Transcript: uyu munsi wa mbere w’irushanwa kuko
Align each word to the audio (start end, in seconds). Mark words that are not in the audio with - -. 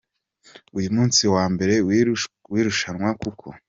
uyu 0.77 0.89
munsi 0.95 1.21
wa 1.33 1.45
mbere 1.53 1.73
w’irushanwa 2.49 3.09
kuko 3.21 3.45